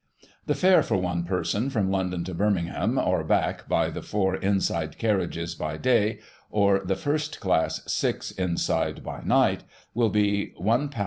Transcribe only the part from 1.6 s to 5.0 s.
from London to Birmingham, or back, by the * four inside'